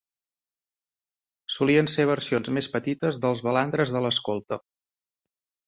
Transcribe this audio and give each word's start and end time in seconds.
Solien 1.57 1.91
ser 1.97 2.07
versions 2.13 2.51
més 2.59 2.71
petites 2.77 3.21
dels 3.27 3.47
balandres 3.51 3.95
de 3.97 4.03
l"escolta. 4.03 4.61